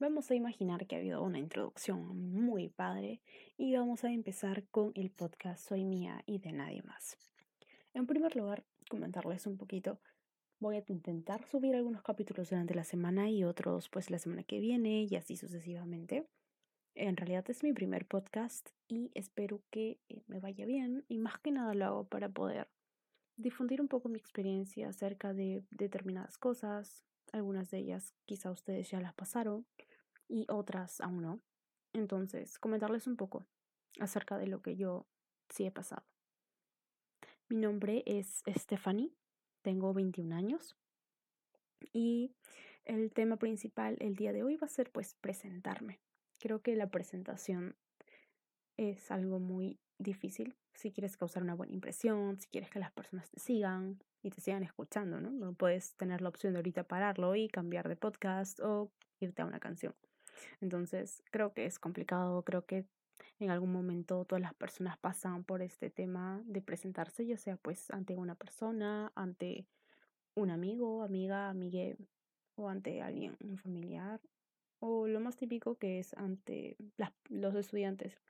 Vamos 0.00 0.30
a 0.30 0.36
imaginar 0.36 0.86
que 0.86 0.94
ha 0.94 1.00
habido 1.00 1.24
una 1.24 1.40
introducción 1.40 2.06
muy 2.32 2.68
padre 2.68 3.20
y 3.56 3.74
vamos 3.74 4.04
a 4.04 4.12
empezar 4.12 4.62
con 4.68 4.92
el 4.94 5.10
podcast 5.10 5.68
Soy 5.68 5.82
mía 5.82 6.22
y 6.24 6.38
de 6.38 6.52
nadie 6.52 6.82
más. 6.82 7.18
En 7.94 8.06
primer 8.06 8.36
lugar, 8.36 8.62
comentarles 8.88 9.48
un 9.48 9.56
poquito. 9.56 9.98
Voy 10.60 10.76
a 10.76 10.84
intentar 10.86 11.44
subir 11.48 11.74
algunos 11.74 12.02
capítulos 12.02 12.50
durante 12.50 12.76
la 12.76 12.84
semana 12.84 13.28
y 13.28 13.42
otros 13.42 13.88
pues 13.88 14.08
la 14.08 14.20
semana 14.20 14.44
que 14.44 14.60
viene 14.60 15.02
y 15.10 15.16
así 15.16 15.36
sucesivamente. 15.36 16.28
En 16.94 17.16
realidad 17.16 17.50
es 17.50 17.64
mi 17.64 17.72
primer 17.72 18.06
podcast 18.06 18.68
y 18.86 19.10
espero 19.14 19.62
que 19.70 19.98
eh, 20.08 20.22
me 20.28 20.38
vaya 20.38 20.64
bien 20.64 21.06
y 21.08 21.18
más 21.18 21.40
que 21.40 21.50
nada 21.50 21.74
lo 21.74 21.84
hago 21.84 22.04
para 22.04 22.28
poder 22.28 22.68
difundir 23.36 23.80
un 23.80 23.88
poco 23.88 24.08
mi 24.08 24.20
experiencia 24.20 24.90
acerca 24.90 25.34
de 25.34 25.64
determinadas 25.70 26.38
cosas, 26.38 27.02
algunas 27.32 27.70
de 27.70 27.78
ellas 27.78 28.14
quizá 28.26 28.52
ustedes 28.52 28.90
ya 28.90 29.00
las 29.00 29.12
pasaron 29.12 29.66
y 30.28 30.46
otras 30.48 31.00
aún 31.00 31.22
no. 31.22 31.40
Entonces, 31.92 32.58
comentarles 32.58 33.06
un 33.06 33.16
poco 33.16 33.46
acerca 33.98 34.38
de 34.38 34.46
lo 34.46 34.62
que 34.62 34.76
yo 34.76 35.06
sí 35.48 35.66
he 35.66 35.70
pasado. 35.70 36.04
Mi 37.48 37.56
nombre 37.56 38.02
es 38.06 38.42
Stephanie, 38.46 39.14
tengo 39.62 39.94
21 39.94 40.34
años 40.34 40.76
y 41.92 42.34
el 42.84 43.12
tema 43.12 43.36
principal 43.36 43.96
el 44.00 44.16
día 44.16 44.32
de 44.32 44.42
hoy 44.42 44.56
va 44.56 44.66
a 44.66 44.70
ser 44.70 44.90
pues 44.90 45.14
presentarme. 45.14 46.00
Creo 46.38 46.60
que 46.60 46.76
la 46.76 46.90
presentación 46.90 47.76
es 48.76 49.10
algo 49.10 49.38
muy 49.38 49.78
difícil 49.98 50.56
si 50.74 50.92
quieres 50.92 51.16
causar 51.16 51.42
una 51.42 51.54
buena 51.54 51.74
impresión, 51.74 52.38
si 52.38 52.48
quieres 52.48 52.70
que 52.70 52.78
las 52.78 52.92
personas 52.92 53.28
te 53.30 53.40
sigan 53.40 53.98
y 54.22 54.30
te 54.30 54.40
sigan 54.40 54.62
escuchando, 54.62 55.20
¿no? 55.20 55.30
No 55.30 55.52
puedes 55.54 55.96
tener 55.96 56.20
la 56.20 56.28
opción 56.28 56.52
de 56.52 56.60
ahorita 56.60 56.84
pararlo 56.84 57.34
y 57.34 57.48
cambiar 57.48 57.88
de 57.88 57.96
podcast 57.96 58.60
o 58.60 58.92
irte 59.18 59.42
a 59.42 59.46
una 59.46 59.58
canción. 59.58 59.94
Entonces, 60.60 61.22
creo 61.30 61.52
que 61.52 61.66
es 61.66 61.78
complicado, 61.78 62.42
creo 62.42 62.64
que 62.64 62.84
en 63.38 63.50
algún 63.50 63.72
momento 63.72 64.24
todas 64.24 64.42
las 64.42 64.54
personas 64.54 64.98
pasan 64.98 65.44
por 65.44 65.62
este 65.62 65.90
tema 65.90 66.42
de 66.44 66.60
presentarse, 66.60 67.26
ya 67.26 67.36
sea 67.36 67.56
pues 67.56 67.90
ante 67.90 68.16
una 68.16 68.34
persona, 68.34 69.12
ante 69.14 69.66
un 70.34 70.50
amigo, 70.50 71.02
amiga, 71.02 71.48
amigue 71.48 71.96
o 72.56 72.68
ante 72.68 73.02
alguien, 73.02 73.36
un 73.40 73.58
familiar, 73.58 74.20
o 74.80 75.06
lo 75.06 75.20
más 75.20 75.36
típico 75.36 75.76
que 75.76 75.98
es 75.98 76.14
ante 76.14 76.76
los 77.28 77.54
estudiantes 77.54 78.20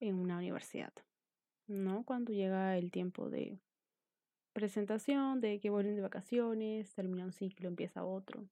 en 0.00 0.16
una 0.16 0.38
universidad, 0.38 0.92
¿no? 1.66 2.04
Cuando 2.04 2.32
llega 2.32 2.76
el 2.78 2.90
tiempo 2.90 3.30
de 3.30 3.58
presentación, 4.52 5.40
de 5.40 5.60
que 5.60 5.70
vuelven 5.70 5.96
de 5.96 6.02
vacaciones, 6.02 6.92
termina 6.94 7.24
un 7.24 7.32
ciclo, 7.32 7.68
empieza 7.68 8.04
otro. 8.04 8.44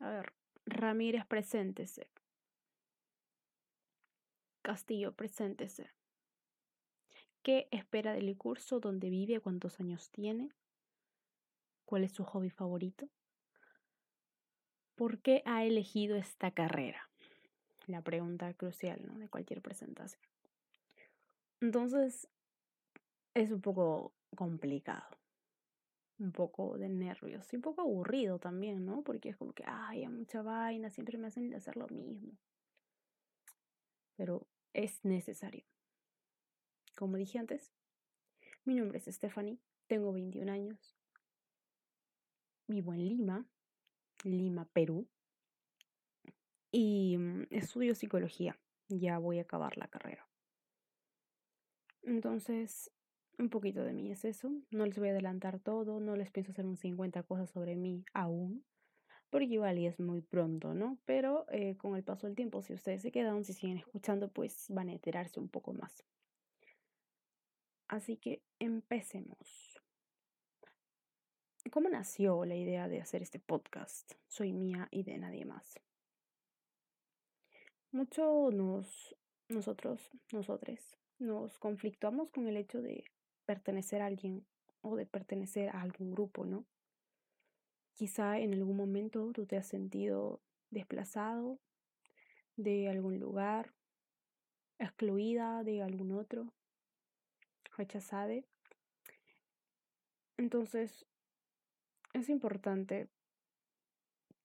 A 0.00 0.10
ver, 0.10 0.32
Ramírez, 0.66 1.26
preséntese. 1.26 2.08
Castillo, 4.62 5.12
preséntese. 5.12 5.90
¿Qué 7.42 7.68
espera 7.72 8.12
del 8.12 8.36
curso? 8.36 8.78
¿Dónde 8.78 9.10
vive? 9.10 9.40
¿Cuántos 9.40 9.80
años 9.80 10.10
tiene? 10.10 10.50
¿Cuál 11.84 12.04
es 12.04 12.12
su 12.12 12.24
hobby 12.24 12.50
favorito? 12.50 13.08
¿Por 14.94 15.18
qué 15.18 15.42
ha 15.44 15.64
elegido 15.64 16.16
esta 16.16 16.52
carrera? 16.52 17.10
La 17.86 18.02
pregunta 18.02 18.54
crucial 18.54 19.04
¿no? 19.04 19.18
de 19.18 19.28
cualquier 19.28 19.60
presentación. 19.60 20.22
Entonces, 21.60 22.28
es 23.34 23.50
un 23.50 23.60
poco 23.60 24.12
complicado. 24.36 25.21
Un 26.22 26.30
poco 26.30 26.78
de 26.78 26.88
nervios 26.88 27.52
y 27.52 27.56
un 27.56 27.62
poco 27.62 27.80
aburrido 27.80 28.38
también, 28.38 28.86
¿no? 28.86 29.02
Porque 29.02 29.30
es 29.30 29.36
como 29.36 29.52
que, 29.52 29.64
ay, 29.66 30.02
hay 30.02 30.08
mucha 30.08 30.40
vaina, 30.40 30.88
siempre 30.88 31.18
me 31.18 31.26
hacen 31.26 31.52
hacer 31.52 31.76
lo 31.76 31.88
mismo. 31.88 32.38
Pero 34.16 34.46
es 34.72 35.04
necesario. 35.04 35.64
Como 36.94 37.16
dije 37.16 37.40
antes, 37.40 37.72
mi 38.64 38.76
nombre 38.76 38.98
es 38.98 39.06
Stephanie, 39.06 39.58
tengo 39.88 40.12
21 40.12 40.48
años, 40.48 40.96
vivo 42.68 42.94
en 42.94 43.08
Lima, 43.08 43.46
Lima, 44.22 44.64
Perú, 44.66 45.08
y 46.70 47.16
mm, 47.18 47.46
estudio 47.50 47.94
psicología. 47.94 48.58
Ya 48.88 49.18
voy 49.18 49.38
a 49.38 49.42
acabar 49.42 49.76
la 49.76 49.88
carrera. 49.88 50.28
Entonces, 52.02 52.90
un 53.38 53.48
poquito 53.48 53.82
de 53.82 53.92
mí 53.92 54.10
es 54.10 54.24
eso. 54.24 54.50
No 54.70 54.86
les 54.86 54.98
voy 54.98 55.08
a 55.08 55.10
adelantar 55.12 55.58
todo, 55.58 56.00
no 56.00 56.16
les 56.16 56.30
pienso 56.30 56.52
hacer 56.52 56.66
un 56.66 56.76
50 56.76 57.22
cosas 57.24 57.50
sobre 57.50 57.76
mí 57.76 58.04
aún, 58.12 58.64
porque 59.30 59.46
igual 59.46 59.78
y 59.78 59.86
es 59.86 59.98
muy 59.98 60.20
pronto, 60.20 60.74
¿no? 60.74 60.98
Pero 61.04 61.46
eh, 61.50 61.76
con 61.76 61.96
el 61.96 62.04
paso 62.04 62.26
del 62.26 62.36
tiempo, 62.36 62.62
si 62.62 62.74
ustedes 62.74 63.02
se 63.02 63.12
quedan, 63.12 63.44
si 63.44 63.52
siguen 63.52 63.78
escuchando, 63.78 64.28
pues 64.28 64.66
van 64.68 64.88
a 64.88 64.92
enterarse 64.92 65.40
un 65.40 65.48
poco 65.48 65.72
más. 65.72 66.04
Así 67.88 68.16
que 68.16 68.42
empecemos. 68.58 69.80
¿Cómo 71.70 71.88
nació 71.88 72.44
la 72.44 72.56
idea 72.56 72.88
de 72.88 73.00
hacer 73.00 73.22
este 73.22 73.38
podcast? 73.38 74.12
Soy 74.26 74.52
mía 74.52 74.88
y 74.90 75.04
de 75.04 75.16
nadie 75.16 75.44
más. 75.44 75.80
Mucho 77.92 78.50
nos, 78.50 79.14
nosotros, 79.48 80.10
nosotros, 80.32 80.98
nos 81.18 81.58
conflictuamos 81.58 82.30
con 82.30 82.48
el 82.48 82.56
hecho 82.56 82.82
de 82.82 83.04
pertenecer 83.44 84.02
a 84.02 84.06
alguien 84.06 84.46
o 84.80 84.96
de 84.96 85.06
pertenecer 85.06 85.68
a 85.70 85.82
algún 85.82 86.12
grupo, 86.12 86.44
¿no? 86.44 86.64
Quizá 87.94 88.38
en 88.38 88.54
algún 88.54 88.76
momento 88.76 89.30
tú 89.32 89.46
te 89.46 89.56
has 89.56 89.66
sentido 89.66 90.40
desplazado 90.70 91.58
de 92.56 92.88
algún 92.88 93.18
lugar, 93.18 93.74
excluida 94.78 95.62
de 95.62 95.82
algún 95.82 96.12
otro, 96.12 96.52
rechazada. 97.76 98.34
Entonces, 100.36 101.06
es 102.14 102.28
importante 102.28 103.08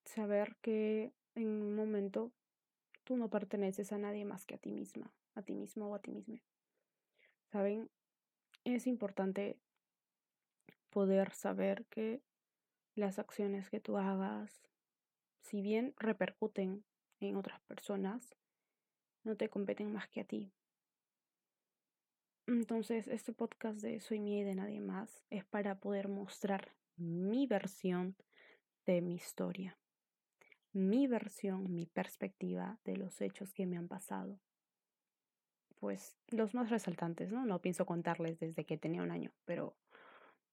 saber 0.05 0.55
que 0.61 1.11
en 1.35 1.47
un 1.47 1.75
momento 1.75 2.31
tú 3.03 3.17
no 3.17 3.29
perteneces 3.29 3.91
a 3.91 3.97
nadie 3.97 4.25
más 4.25 4.45
que 4.45 4.55
a 4.55 4.57
ti 4.57 4.71
misma, 4.71 5.11
a 5.35 5.41
ti 5.41 5.53
mismo 5.53 5.89
o 5.89 5.95
a 5.95 5.99
ti 5.99 6.11
misma. 6.11 6.41
¿Saben? 7.51 7.89
Es 8.67 8.85
importante 8.85 9.57
poder 10.89 11.31
saber 11.31 11.85
que 11.85 12.21
las 12.95 13.17
acciones 13.17 13.69
que 13.69 13.79
tú 13.79 13.95
hagas, 13.95 14.67
si 15.39 15.61
bien 15.61 15.93
repercuten 15.95 16.83
en 17.21 17.37
otras 17.37 17.61
personas, 17.61 18.35
no 19.23 19.37
te 19.37 19.47
competen 19.47 19.93
más 19.93 20.09
que 20.09 20.19
a 20.19 20.25
ti. 20.25 20.51
Entonces, 22.45 23.07
este 23.07 23.31
podcast 23.31 23.79
de 23.79 24.01
Soy 24.01 24.19
mía 24.19 24.41
y 24.41 24.43
de 24.43 24.55
nadie 24.55 24.81
más 24.81 25.23
es 25.29 25.45
para 25.45 25.79
poder 25.79 26.09
mostrar 26.09 26.75
mi 26.97 27.47
versión 27.47 28.17
de 28.85 28.99
mi 28.99 29.15
historia, 29.15 29.79
mi 30.73 31.07
versión, 31.07 31.73
mi 31.73 31.85
perspectiva 31.85 32.81
de 32.83 32.97
los 32.97 33.21
hechos 33.21 33.53
que 33.53 33.65
me 33.65 33.77
han 33.77 33.87
pasado. 33.87 34.41
Pues 35.79 36.17
los 36.29 36.53
más 36.53 36.69
resaltantes, 36.69 37.31
¿no? 37.31 37.45
No 37.45 37.59
pienso 37.59 37.85
contarles 37.85 38.39
desde 38.39 38.65
que 38.65 38.77
tenía 38.77 39.03
un 39.03 39.11
año, 39.11 39.31
pero 39.45 39.75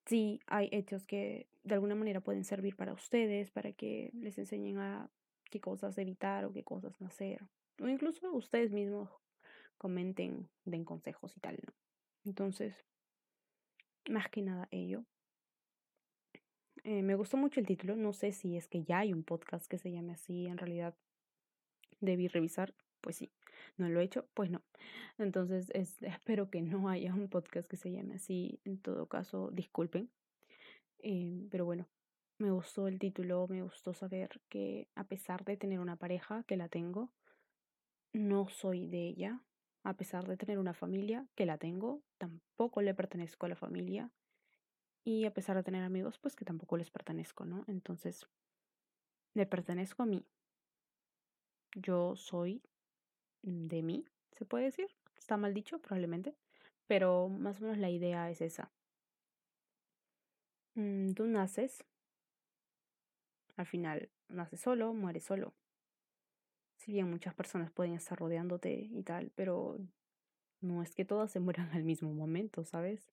sí 0.07 0.41
hay 0.47 0.69
hechos 0.71 1.07
que 1.07 1.49
de 1.63 1.75
alguna 1.75 1.95
manera 1.95 2.21
pueden 2.21 2.45
servir 2.45 2.77
para 2.77 2.93
ustedes, 2.93 3.51
para 3.51 3.73
que 3.73 4.11
les 4.15 4.37
enseñen 4.39 4.79
a 4.79 5.11
qué 5.51 5.61
cosas 5.61 5.97
evitar 5.99 6.45
o 6.45 6.53
qué 6.53 6.63
cosas 6.63 7.01
no 7.01 7.07
hacer. 7.07 7.41
O 7.81 7.89
incluso 7.89 8.33
ustedes 8.33 8.73
mismos 8.73 9.09
comenten, 9.79 10.49
den 10.65 10.85
consejos 10.85 11.37
y 11.37 11.41
tal, 11.41 11.59
¿no? 11.67 11.73
Entonces, 12.25 12.85
más 14.09 14.29
que 14.29 14.43
nada 14.43 14.69
ello. 14.71 15.05
Eh, 16.85 17.03
me 17.03 17.15
gustó 17.15 17.37
mucho 17.39 17.61
el 17.61 17.67
título, 17.67 17.97
no 17.97 18.13
sé 18.13 18.33
si 18.33 18.57
es 18.57 18.69
que 18.69 18.85
ya 18.85 18.99
hay 18.99 19.13
un 19.13 19.25
podcast 19.25 19.67
que 19.67 19.79
se 19.79 19.91
llame 19.91 20.13
así, 20.13 20.47
en 20.47 20.59
realidad 20.59 20.95
debí 22.01 22.29
revisar, 22.29 22.75
pues 23.05 23.17
sí, 23.17 23.31
no 23.77 23.87
lo 23.91 24.01
he 24.01 24.05
hecho, 24.05 24.27
pues 24.33 24.51
no. 24.51 24.63
Entonces 25.19 25.71
espero 26.01 26.49
que 26.49 26.63
no 26.63 26.89
haya 26.89 27.13
un 27.13 27.29
podcast 27.29 27.69
que 27.69 27.77
se 27.77 27.93
llame 27.93 28.15
así, 28.15 28.61
en 28.65 28.79
todo 28.81 29.07
caso, 29.07 29.51
disculpen. 29.53 30.11
Eh, 31.01 31.47
pero 31.51 31.67
bueno, 31.67 31.87
me 32.39 32.51
gustó 32.51 32.89
el 32.89 32.99
título, 32.99 33.47
me 33.47 33.61
gustó 33.61 33.93
saber 33.93 34.41
que 34.49 34.89
a 34.95 35.05
pesar 35.05 35.45
de 35.45 35.59
tener 35.59 35.81
una 35.81 35.97
pareja, 35.97 36.45
que 36.45 36.57
la 36.57 36.71
tengo, 36.71 37.13
no 38.15 38.49
soy 38.49 38.87
de 38.87 39.07
ella. 39.07 39.43
A 39.83 39.99
pesar 39.99 40.27
de 40.27 40.39
tener 40.39 40.59
una 40.59 40.73
familia, 40.73 41.29
que 41.35 41.45
la 41.45 41.59
tengo, 41.59 42.03
tampoco 42.17 42.81
le 42.81 42.95
pertenezco 42.95 43.45
a 43.45 43.51
la 43.51 43.55
familia 43.55 44.11
y 45.05 45.27
a 45.27 45.35
pesar 45.35 45.57
de 45.57 45.63
tener 45.63 45.85
amigos, 45.85 46.19
pues 46.19 46.37
que 46.37 46.47
tampoco 46.47 46.79
les 46.79 46.91
pertenezco, 46.91 47.45
¿no? 47.45 47.65
Entonces, 47.69 48.27
le 49.35 49.45
pertenezco 49.45 50.03
a 50.03 50.07
mí. 50.07 50.25
Yo 51.75 52.17
soy 52.17 52.63
de 53.45 53.83
mí, 53.83 54.05
se 54.33 54.45
puede 54.45 54.65
decir. 54.65 54.89
Está 55.17 55.37
mal 55.37 55.55
dicho, 55.55 55.79
probablemente, 55.81 56.35
pero 56.87 57.29
más 57.29 57.61
o 57.61 57.63
menos 57.65 57.79
la 57.79 57.91
idea 57.91 58.31
es 58.31 58.41
esa. 58.41 58.71
Mm, 60.75 61.13
tú 61.15 61.27
naces, 61.27 61.85
al 63.57 63.67
final 63.67 64.11
naces 64.29 64.61
solo, 64.61 64.93
mueres 64.93 65.25
solo. 65.25 65.55
Si 66.77 66.93
bien 66.93 67.09
muchas 67.11 67.35
personas 67.35 67.71
pueden 67.71 67.95
estar 67.95 68.19
rodeándote 68.19 68.73
y 68.75 69.03
tal, 69.03 69.31
pero 69.35 69.79
no 70.61 70.83
es 70.83 70.95
que 70.95 71.05
todas 71.05 71.31
se 71.31 71.41
mueran 71.41 71.71
al 71.73 71.85
mismo 71.85 72.13
momento, 72.13 72.65
¿sabes? 72.65 73.13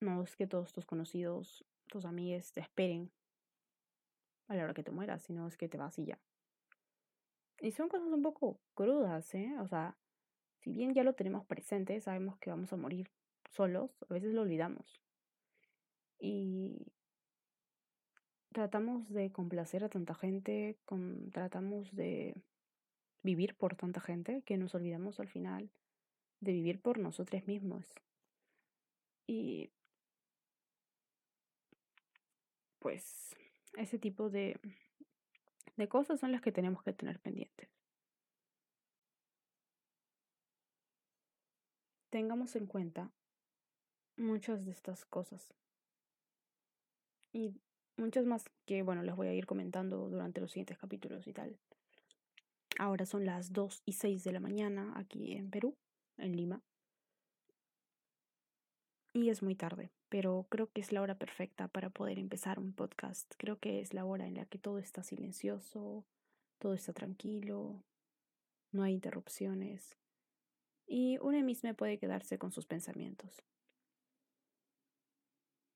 No 0.00 0.22
es 0.22 0.36
que 0.36 0.46
todos 0.46 0.72
tus 0.72 0.86
conocidos, 0.86 1.64
tus 1.88 2.04
amigos 2.04 2.52
te 2.52 2.60
esperen 2.60 3.10
a 4.48 4.54
la 4.56 4.64
hora 4.64 4.74
que 4.74 4.82
te 4.82 4.90
mueras, 4.90 5.22
sino 5.22 5.46
es 5.46 5.56
que 5.56 5.68
te 5.68 5.78
vas 5.78 5.98
y 5.98 6.04
ya. 6.06 6.18
Y 7.60 7.72
son 7.72 7.88
cosas 7.88 8.08
un 8.08 8.22
poco 8.22 8.58
crudas, 8.74 9.34
¿eh? 9.34 9.54
O 9.60 9.68
sea, 9.68 9.96
si 10.60 10.72
bien 10.72 10.94
ya 10.94 11.04
lo 11.04 11.14
tenemos 11.14 11.44
presente, 11.46 12.00
sabemos 12.00 12.38
que 12.38 12.50
vamos 12.50 12.72
a 12.72 12.76
morir 12.76 13.10
solos, 13.50 13.90
a 14.08 14.14
veces 14.14 14.32
lo 14.32 14.42
olvidamos. 14.42 15.00
Y 16.18 16.92
tratamos 18.52 19.08
de 19.10 19.30
complacer 19.30 19.84
a 19.84 19.88
tanta 19.88 20.14
gente, 20.14 20.78
con, 20.84 21.30
tratamos 21.30 21.94
de 21.94 22.34
vivir 23.22 23.54
por 23.56 23.76
tanta 23.76 24.00
gente 24.00 24.42
que 24.42 24.56
nos 24.56 24.74
olvidamos 24.74 25.20
al 25.20 25.28
final 25.28 25.70
de 26.40 26.52
vivir 26.52 26.80
por 26.80 26.98
nosotros 26.98 27.46
mismos. 27.46 27.86
Y 29.26 29.70
pues 32.78 33.36
ese 33.76 33.98
tipo 33.98 34.30
de, 34.30 34.58
de 35.80 35.88
cosas 35.88 36.20
son 36.20 36.30
las 36.30 36.40
que 36.40 36.52
tenemos 36.52 36.84
que 36.84 36.92
tener 36.92 37.18
pendientes. 37.18 37.68
Tengamos 42.10 42.54
en 42.56 42.66
cuenta 42.66 43.10
muchas 44.16 44.64
de 44.64 44.72
estas 44.72 45.04
cosas. 45.04 45.54
Y 47.32 47.54
muchas 47.96 48.26
más 48.26 48.44
que, 48.66 48.82
bueno, 48.82 49.02
les 49.02 49.16
voy 49.16 49.28
a 49.28 49.34
ir 49.34 49.46
comentando 49.46 50.08
durante 50.08 50.40
los 50.40 50.50
siguientes 50.50 50.78
capítulos 50.78 51.26
y 51.26 51.32
tal. 51.32 51.58
Ahora 52.78 53.06
son 53.06 53.24
las 53.24 53.52
2 53.52 53.82
y 53.84 53.92
6 53.92 54.24
de 54.24 54.32
la 54.32 54.40
mañana 54.40 54.92
aquí 54.96 55.32
en 55.32 55.50
Perú, 55.50 55.76
en 56.16 56.36
Lima. 56.36 56.62
Y 59.12 59.28
es 59.28 59.42
muy 59.42 59.54
tarde, 59.54 59.90
pero 60.10 60.46
creo 60.50 60.70
que 60.70 60.82
es 60.82 60.92
la 60.92 61.00
hora 61.00 61.16
perfecta 61.18 61.68
para 61.68 61.88
poder 61.88 62.18
empezar 62.18 62.58
un 62.58 62.74
podcast. 62.74 63.32
Creo 63.38 63.58
que 63.58 63.80
es 63.80 63.94
la 63.94 64.04
hora 64.04 64.26
en 64.26 64.34
la 64.34 64.44
que 64.44 64.58
todo 64.58 64.78
está 64.78 65.02
silencioso, 65.02 66.04
todo 66.58 66.74
está 66.74 66.92
tranquilo, 66.92 67.82
no 68.72 68.82
hay 68.82 68.92
interrupciones. 68.92 69.96
Y 70.86 71.18
una 71.22 71.42
misma 71.42 71.72
puede 71.72 71.98
quedarse 71.98 72.38
con 72.38 72.52
sus 72.52 72.66
pensamientos. 72.66 73.42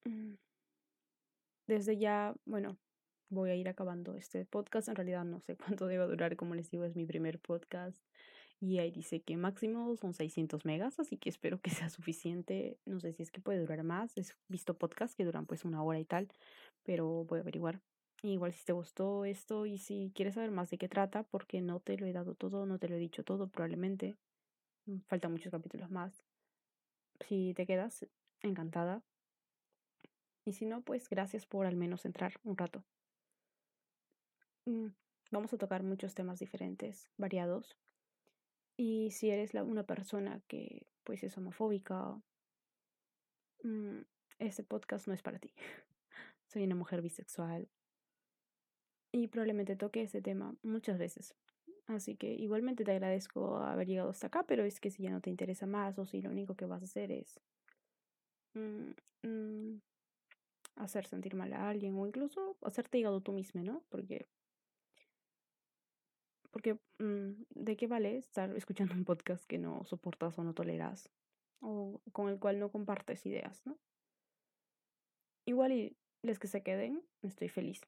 Mm 0.04 0.34
desde 1.66 1.96
ya, 1.96 2.34
bueno, 2.44 2.76
voy 3.30 3.50
a 3.50 3.56
ir 3.56 3.68
acabando 3.68 4.14
este 4.16 4.44
podcast. 4.44 4.88
En 4.88 4.96
realidad 4.96 5.24
no 5.24 5.40
sé 5.40 5.56
cuánto 5.78 5.86
debe 5.86 6.06
durar, 6.06 6.36
como 6.36 6.54
les 6.54 6.70
digo, 6.70 6.84
es 6.84 6.96
mi 6.96 7.06
primer 7.06 7.38
podcast. 7.38 7.98
Y 8.66 8.78
ahí 8.78 8.90
dice 8.90 9.20
que 9.20 9.36
máximo 9.36 9.94
son 9.98 10.14
600 10.14 10.64
megas, 10.64 10.98
así 10.98 11.18
que 11.18 11.28
espero 11.28 11.60
que 11.60 11.68
sea 11.68 11.90
suficiente. 11.90 12.78
No 12.86 12.98
sé 12.98 13.12
si 13.12 13.22
es 13.22 13.30
que 13.30 13.42
puede 13.42 13.60
durar 13.60 13.82
más. 13.82 14.16
He 14.16 14.24
visto 14.48 14.78
podcasts 14.78 15.14
que 15.14 15.24
duran 15.26 15.44
pues 15.44 15.66
una 15.66 15.82
hora 15.82 16.00
y 16.00 16.06
tal, 16.06 16.28
pero 16.82 17.24
voy 17.24 17.40
a 17.40 17.42
averiguar. 17.42 17.82
Igual 18.22 18.54
si 18.54 18.64
te 18.64 18.72
gustó 18.72 19.26
esto 19.26 19.66
y 19.66 19.76
si 19.76 20.12
quieres 20.14 20.36
saber 20.36 20.50
más 20.50 20.70
de 20.70 20.78
qué 20.78 20.88
trata, 20.88 21.24
porque 21.24 21.60
no 21.60 21.78
te 21.80 21.98
lo 21.98 22.06
he 22.06 22.14
dado 22.14 22.34
todo, 22.34 22.64
no 22.64 22.78
te 22.78 22.88
lo 22.88 22.96
he 22.96 22.98
dicho 22.98 23.22
todo, 23.22 23.48
probablemente. 23.48 24.16
Mm, 24.86 25.00
faltan 25.08 25.32
muchos 25.32 25.50
capítulos 25.50 25.90
más. 25.90 26.24
Si 27.28 27.52
te 27.52 27.66
quedas, 27.66 28.06
encantada. 28.40 29.02
Y 30.46 30.54
si 30.54 30.64
no, 30.64 30.80
pues 30.80 31.10
gracias 31.10 31.44
por 31.44 31.66
al 31.66 31.76
menos 31.76 32.06
entrar 32.06 32.40
un 32.44 32.56
rato. 32.56 32.82
Mm, 34.64 34.86
vamos 35.30 35.52
a 35.52 35.58
tocar 35.58 35.82
muchos 35.82 36.14
temas 36.14 36.38
diferentes, 36.38 37.10
variados. 37.18 37.76
Y 38.76 39.10
si 39.12 39.30
eres 39.30 39.54
la, 39.54 39.62
una 39.62 39.84
persona 39.84 40.40
que 40.48 40.86
pues 41.04 41.22
es 41.22 41.36
homofóbica, 41.36 42.20
mm, 43.62 44.00
este 44.38 44.64
podcast 44.64 45.06
no 45.06 45.14
es 45.14 45.22
para 45.22 45.38
ti. 45.38 45.52
Soy 46.46 46.64
una 46.64 46.74
mujer 46.74 47.02
bisexual. 47.02 47.68
Y 49.12 49.28
probablemente 49.28 49.76
toque 49.76 50.02
ese 50.02 50.20
tema 50.20 50.56
muchas 50.62 50.98
veces. 50.98 51.34
Así 51.86 52.16
que 52.16 52.32
igualmente 52.32 52.82
te 52.84 52.92
agradezco 52.92 53.58
haber 53.58 53.86
llegado 53.86 54.10
hasta 54.10 54.28
acá, 54.28 54.44
pero 54.46 54.64
es 54.64 54.80
que 54.80 54.90
si 54.90 55.02
ya 55.02 55.10
no 55.10 55.20
te 55.20 55.30
interesa 55.30 55.66
más 55.66 55.98
o 55.98 56.06
si 56.06 56.22
lo 56.22 56.30
único 56.30 56.56
que 56.56 56.64
vas 56.64 56.80
a 56.80 56.86
hacer 56.86 57.12
es 57.12 57.40
mm, 58.54 58.92
hacer 60.76 61.06
sentir 61.06 61.34
mal 61.34 61.52
a 61.52 61.68
alguien 61.68 61.94
o 61.96 62.06
incluso 62.06 62.56
hacerte 62.62 62.98
hígado 62.98 63.20
tú 63.20 63.32
mismo, 63.32 63.62
¿no? 63.62 63.84
Porque, 63.88 64.26
porque 66.54 66.78
mm, 67.00 67.32
¿de 67.50 67.76
qué 67.76 67.88
vale 67.88 68.16
estar 68.16 68.48
escuchando 68.56 68.94
un 68.94 69.04
podcast 69.04 69.44
que 69.44 69.58
no 69.58 69.84
soportas 69.86 70.38
o 70.38 70.44
no 70.44 70.54
toleras 70.54 71.10
o 71.58 72.00
con 72.12 72.28
el 72.28 72.38
cual 72.38 72.60
no 72.60 72.70
compartes 72.70 73.26
ideas, 73.26 73.60
¿no? 73.66 73.76
Igual 75.46 75.72
y 75.72 75.96
les 76.22 76.38
que 76.38 76.46
se 76.46 76.62
queden, 76.62 77.02
estoy 77.22 77.48
feliz. 77.48 77.80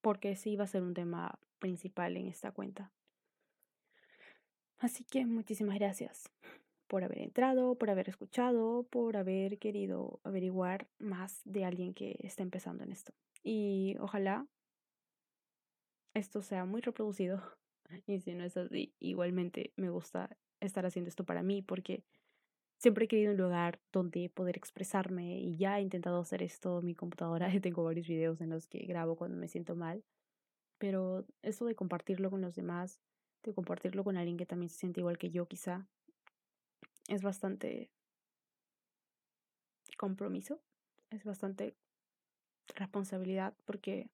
Porque 0.00 0.36
sí 0.36 0.56
va 0.56 0.64
a 0.64 0.68
ser 0.68 0.82
un 0.82 0.94
tema 0.94 1.38
principal 1.58 2.16
en 2.16 2.28
esta 2.28 2.50
cuenta. 2.50 2.90
Así 4.78 5.04
que 5.04 5.26
muchísimas 5.26 5.78
gracias 5.78 6.30
por 6.86 7.04
haber 7.04 7.18
entrado, 7.18 7.74
por 7.74 7.90
haber 7.90 8.08
escuchado, 8.08 8.84
por 8.84 9.18
haber 9.18 9.58
querido 9.58 10.18
averiguar 10.24 10.88
más 10.98 11.42
de 11.44 11.66
alguien 11.66 11.92
que 11.92 12.16
está 12.20 12.42
empezando 12.42 12.84
en 12.84 12.92
esto. 12.92 13.12
Y 13.42 13.96
ojalá 14.00 14.46
esto 16.14 16.42
sea 16.42 16.64
muy 16.64 16.80
reproducido. 16.80 17.42
Y 18.06 18.20
si 18.20 18.34
no 18.34 18.44
es 18.44 18.56
así, 18.56 18.94
igualmente 19.00 19.72
me 19.74 19.90
gusta 19.90 20.36
estar 20.60 20.86
haciendo 20.86 21.08
esto 21.08 21.24
para 21.24 21.42
mí 21.42 21.60
porque 21.60 22.04
siempre 22.78 23.06
he 23.06 23.08
querido 23.08 23.32
un 23.32 23.38
lugar 23.38 23.80
donde 23.92 24.30
poder 24.30 24.56
expresarme 24.56 25.40
y 25.40 25.56
ya 25.56 25.78
he 25.78 25.82
intentado 25.82 26.20
hacer 26.20 26.40
esto 26.44 26.78
en 26.78 26.86
mi 26.86 26.94
computadora. 26.94 27.48
Tengo 27.60 27.82
varios 27.82 28.06
videos 28.06 28.40
en 28.40 28.50
los 28.50 28.68
que 28.68 28.78
grabo 28.86 29.16
cuando 29.16 29.36
me 29.36 29.48
siento 29.48 29.74
mal. 29.74 30.04
Pero 30.78 31.26
eso 31.42 31.66
de 31.66 31.74
compartirlo 31.74 32.30
con 32.30 32.40
los 32.40 32.54
demás, 32.54 33.00
de 33.42 33.52
compartirlo 33.52 34.04
con 34.04 34.16
alguien 34.16 34.36
que 34.36 34.46
también 34.46 34.70
se 34.70 34.78
siente 34.78 35.00
igual 35.00 35.18
que 35.18 35.30
yo 35.30 35.46
quizá, 35.46 35.86
es 37.08 37.22
bastante 37.22 37.90
compromiso, 39.98 40.62
es 41.10 41.24
bastante 41.24 41.74
responsabilidad 42.74 43.54
porque 43.64 44.08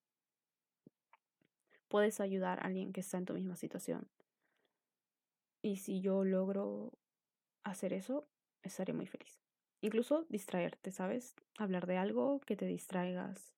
puedes 1.89 2.21
ayudar 2.21 2.61
a 2.61 2.67
alguien 2.67 2.93
que 2.93 3.01
está 3.01 3.19
en 3.19 3.27
tu 3.27 3.35
misma 3.35 3.57
situación. 3.57 4.09
Y 5.63 5.77
si 5.77 6.01
yo 6.01 6.25
logro 6.25 6.93
hacer 7.65 7.93
eso, 7.93 8.29
estaré 8.63 8.93
muy 8.93 9.07
feliz. 9.07 9.41
Incluso 9.81 10.25
distraerte, 10.29 10.91
¿sabes? 10.91 11.35
Hablar 11.59 11.87
de 11.87 11.97
algo 11.97 12.41
que 12.41 12.57
te 12.57 12.67
distraigas 12.67 13.53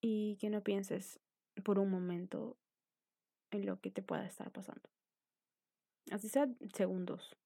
y 0.00 0.36
que 0.36 0.50
no 0.50 0.62
pienses 0.62 1.20
por 1.64 1.78
un 1.78 1.90
momento 1.90 2.56
en 3.50 3.66
lo 3.66 3.80
que 3.80 3.90
te 3.90 4.02
pueda 4.02 4.24
estar 4.24 4.50
pasando. 4.50 4.88
Así 6.10 6.28
sea 6.28 6.48
segundos, 6.74 7.36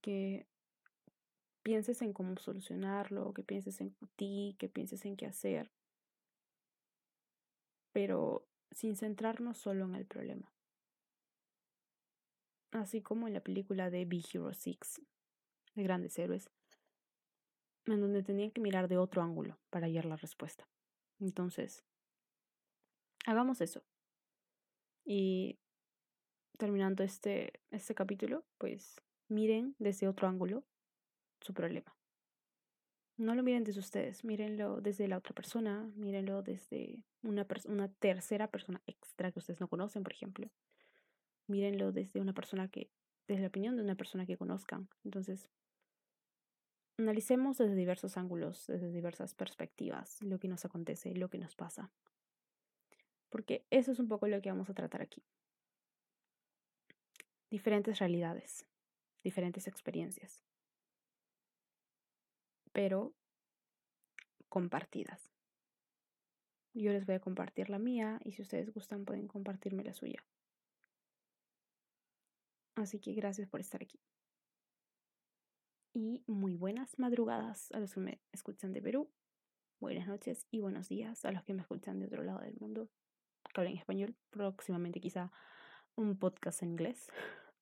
que 0.00 0.46
pienses 1.62 2.02
en 2.02 2.12
cómo 2.12 2.36
solucionarlo, 2.36 3.32
que 3.32 3.42
pienses 3.42 3.80
en 3.80 3.96
ti, 4.16 4.56
que 4.58 4.68
pienses 4.68 5.04
en 5.04 5.16
qué 5.16 5.26
hacer, 5.26 5.70
pero 7.92 8.46
sin 8.70 8.96
centrarnos 8.96 9.58
solo 9.58 9.84
en 9.84 9.94
el 9.94 10.06
problema. 10.06 10.50
Así 12.72 13.02
como 13.02 13.28
en 13.28 13.34
la 13.34 13.42
película 13.42 13.90
de 13.90 14.04
Big 14.06 14.24
Hero 14.32 14.52
6, 14.54 15.02
de 15.74 15.82
Grandes 15.82 16.18
Héroes, 16.18 16.50
en 17.86 18.00
donde 18.00 18.22
tenía 18.22 18.50
que 18.50 18.60
mirar 18.60 18.88
de 18.88 18.96
otro 18.96 19.22
ángulo 19.22 19.58
para 19.70 19.86
hallar 19.86 20.06
la 20.06 20.16
respuesta. 20.16 20.66
Entonces, 21.20 21.84
hagamos 23.26 23.60
eso. 23.60 23.84
Y 25.04 25.58
terminando 26.58 27.02
este, 27.02 27.60
este 27.70 27.94
capítulo, 27.94 28.44
pues 28.58 28.96
miren 29.28 29.74
desde 29.78 30.08
otro 30.08 30.28
ángulo 30.28 30.64
su 31.40 31.52
problema. 31.52 31.94
No 33.22 33.36
lo 33.36 33.44
miren 33.44 33.62
desde 33.62 33.78
ustedes, 33.78 34.24
mírenlo 34.24 34.80
desde 34.80 35.06
la 35.06 35.16
otra 35.16 35.32
persona, 35.32 35.88
mírenlo 35.94 36.42
desde 36.42 37.04
una, 37.22 37.46
una 37.66 37.88
tercera 37.88 38.50
persona 38.50 38.82
extra 38.88 39.30
que 39.30 39.38
ustedes 39.38 39.60
no 39.60 39.68
conocen, 39.68 40.02
por 40.02 40.12
ejemplo. 40.12 40.50
Mírenlo 41.46 41.92
desde 41.92 42.20
una 42.20 42.32
persona 42.32 42.66
que, 42.66 42.90
desde 43.28 43.42
la 43.42 43.46
opinión 43.46 43.76
de 43.76 43.84
una 43.84 43.94
persona 43.94 44.26
que 44.26 44.36
conozcan. 44.36 44.88
Entonces, 45.04 45.48
analicemos 46.98 47.58
desde 47.58 47.76
diversos 47.76 48.16
ángulos, 48.16 48.66
desde 48.66 48.90
diversas 48.90 49.36
perspectivas, 49.36 50.20
lo 50.22 50.40
que 50.40 50.48
nos 50.48 50.64
acontece, 50.64 51.14
lo 51.14 51.30
que 51.30 51.38
nos 51.38 51.54
pasa. 51.54 51.92
Porque 53.28 53.64
eso 53.70 53.92
es 53.92 54.00
un 54.00 54.08
poco 54.08 54.26
lo 54.26 54.42
que 54.42 54.50
vamos 54.50 54.68
a 54.68 54.74
tratar 54.74 55.00
aquí. 55.00 55.22
Diferentes 57.50 58.00
realidades, 58.00 58.66
diferentes 59.22 59.68
experiencias, 59.68 60.42
pero 62.72 63.14
compartidas. 64.48 65.32
Yo 66.74 66.92
les 66.92 67.06
voy 67.06 67.16
a 67.16 67.20
compartir 67.20 67.68
la 67.68 67.78
mía 67.78 68.18
y 68.24 68.32
si 68.32 68.42
ustedes 68.42 68.72
gustan 68.72 69.04
pueden 69.04 69.28
compartirme 69.28 69.84
la 69.84 69.92
suya. 69.92 70.24
Así 72.74 72.98
que 72.98 73.12
gracias 73.12 73.48
por 73.48 73.60
estar 73.60 73.82
aquí. 73.82 74.00
Y 75.94 76.22
muy 76.26 76.56
buenas 76.56 76.98
madrugadas 76.98 77.70
a 77.72 77.80
los 77.80 77.92
que 77.92 78.00
me 78.00 78.20
escuchan 78.32 78.72
de 78.72 78.80
Perú. 78.80 79.10
Buenas 79.78 80.06
noches 80.06 80.46
y 80.50 80.60
buenos 80.60 80.88
días 80.88 81.24
a 81.26 81.32
los 81.32 81.44
que 81.44 81.52
me 81.52 81.60
escuchan 81.60 81.98
de 81.98 82.06
otro 82.06 82.22
lado 82.22 82.40
del 82.40 82.56
mundo 82.56 82.88
que 83.52 83.60
hablan 83.60 83.76
español. 83.76 84.16
Próximamente 84.30 85.00
quizá 85.00 85.30
un 85.94 86.18
podcast 86.18 86.62
en 86.62 86.70
inglés. 86.70 87.10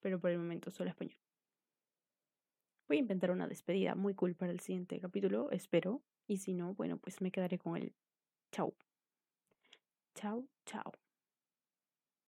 Pero 0.00 0.20
por 0.20 0.30
el 0.30 0.38
momento 0.38 0.70
solo 0.70 0.90
español. 0.90 1.27
Voy 2.88 2.96
a 2.96 3.00
inventar 3.00 3.30
una 3.30 3.46
despedida 3.46 3.94
muy 3.94 4.14
cool 4.14 4.34
para 4.34 4.50
el 4.50 4.60
siguiente 4.60 4.98
capítulo, 4.98 5.50
espero. 5.50 6.02
Y 6.26 6.38
si 6.38 6.54
no, 6.54 6.74
bueno, 6.74 6.96
pues 6.96 7.20
me 7.20 7.30
quedaré 7.30 7.58
con 7.58 7.76
el 7.76 7.92
chau. 8.50 8.74
Chau, 10.14 10.48
chau. 10.64 10.92